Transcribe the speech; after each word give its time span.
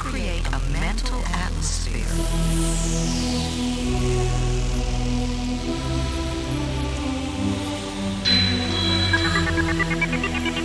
create 0.00 0.46
a 0.46 0.58
mental 0.72 1.20
atmosphere. 1.26 2.06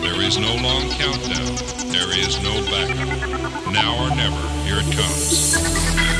There 0.02 0.22
is 0.24 0.38
no 0.38 0.56
long 0.56 0.90
countdown. 0.92 1.56
There 1.92 2.18
is 2.18 2.42
no 2.42 2.54
backup. 2.72 3.74
Now 3.74 4.06
or 4.06 4.16
never, 4.16 4.48
here 4.64 4.80
it 4.80 4.96
comes. 4.96 6.15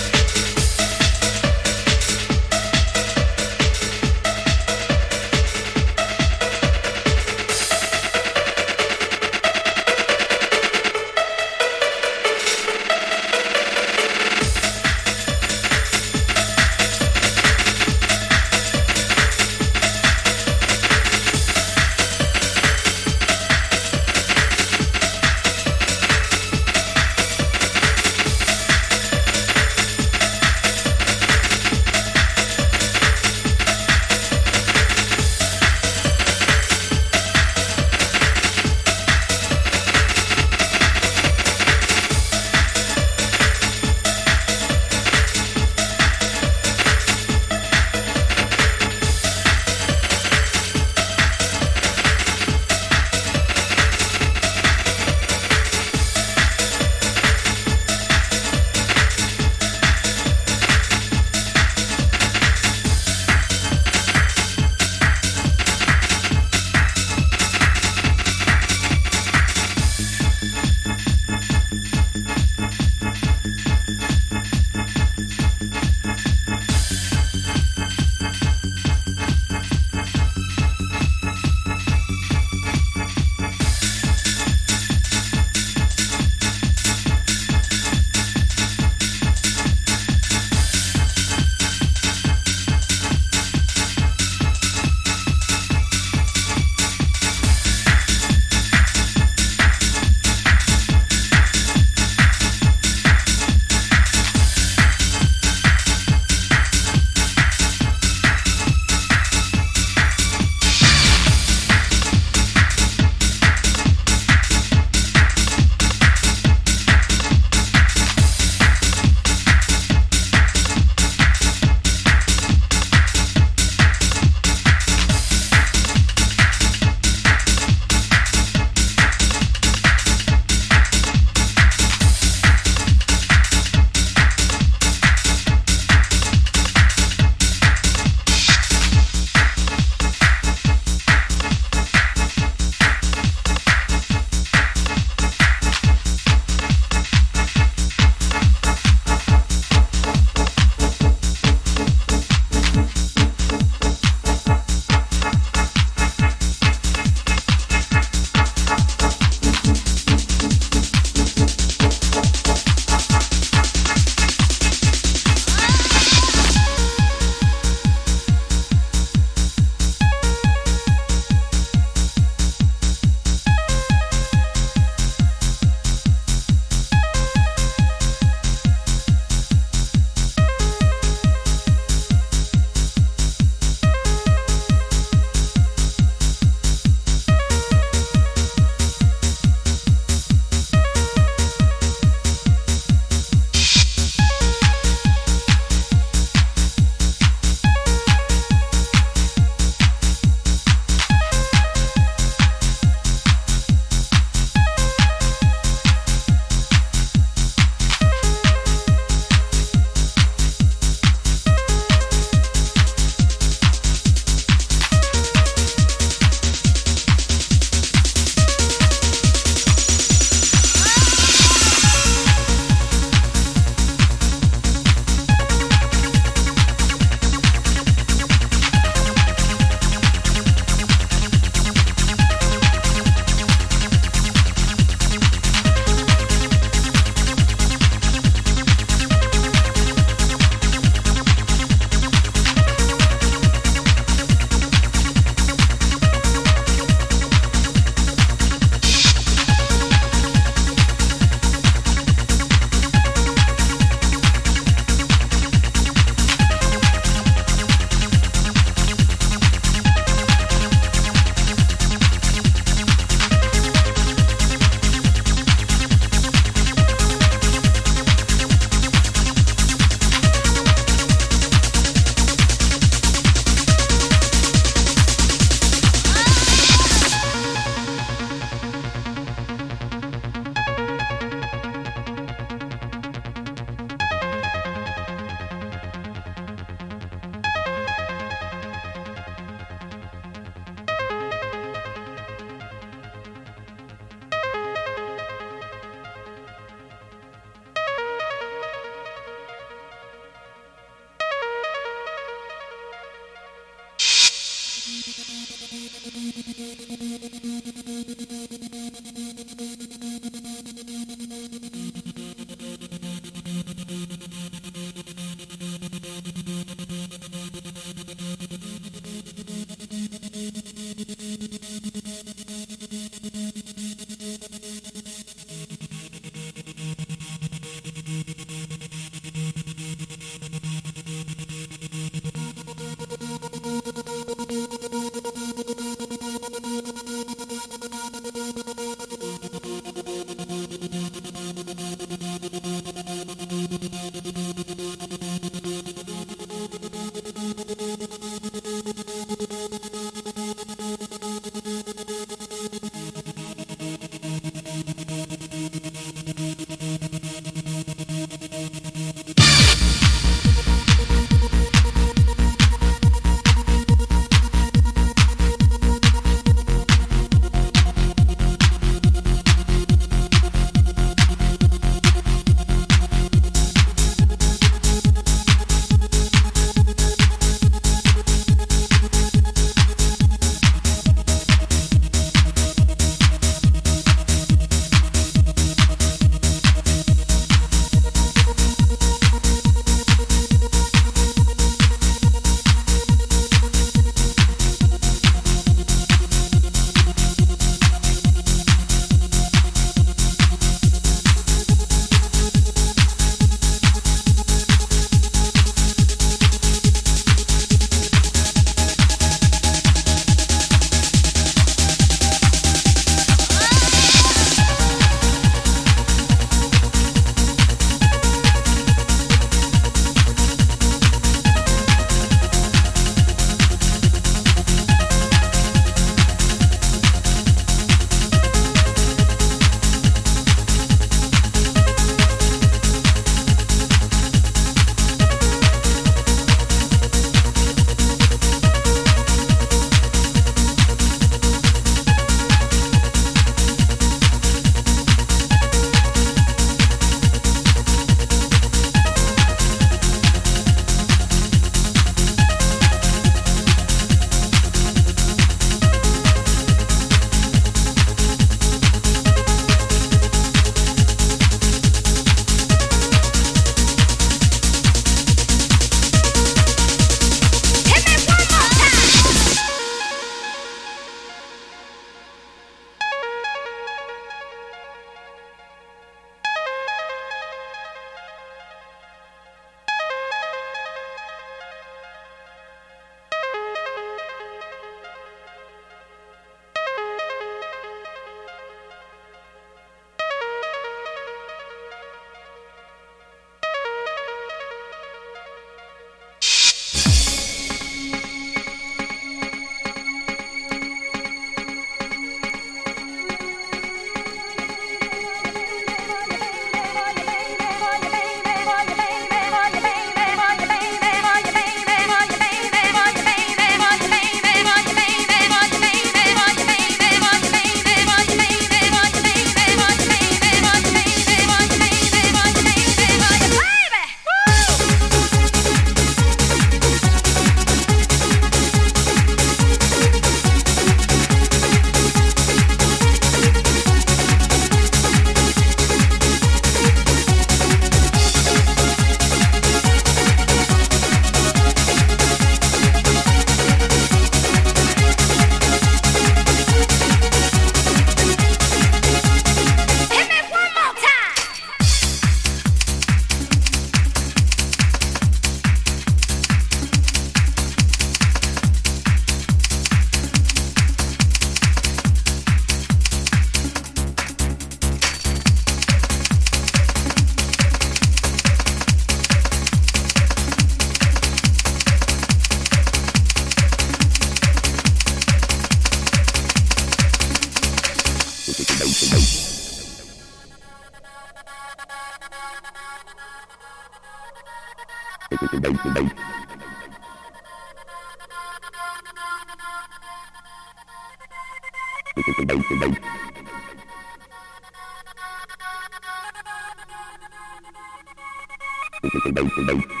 Hit 599.71 600.00